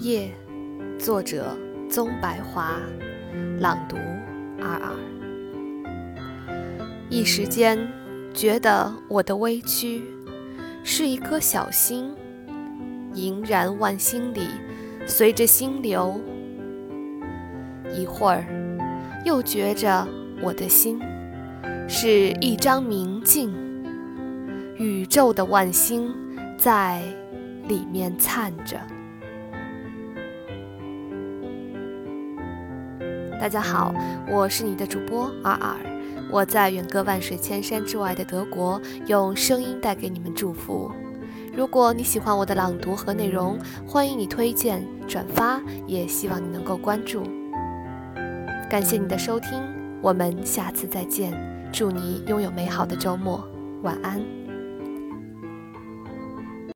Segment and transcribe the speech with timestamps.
[0.00, 0.30] 夜，
[0.98, 1.56] 作者
[1.88, 2.76] 宗白华，
[3.60, 3.96] 朗读
[4.60, 4.94] 二二。
[7.08, 7.78] 一时间
[8.34, 10.02] 觉得我的微躯
[10.84, 12.14] 是一颗小星，
[13.14, 14.42] 盈然万星里，
[15.06, 16.20] 随着星流。
[17.92, 18.44] 一会儿
[19.24, 20.06] 又觉着
[20.42, 21.00] 我的心
[21.88, 23.54] 是一张明镜，
[24.76, 26.12] 宇宙的万星
[26.58, 27.02] 在
[27.66, 28.78] 里面灿着。
[33.38, 33.94] 大家好，
[34.30, 35.76] 我是你的主播尔尔，
[36.30, 40.90] 我在远隔万水千山之外的德国，用声音带给你们祝福。
[41.54, 47.24] 如果你喜欢我的朗读和内容，欢迎你推荐、转发，也希望你能够关注。
[48.70, 49.62] 感谢你的收听，
[50.00, 51.32] 我们下次再见。
[51.70, 53.46] 祝你拥有美好的周末，
[53.82, 54.45] 晚安。